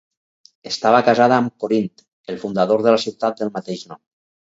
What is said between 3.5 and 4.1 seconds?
mateix nom.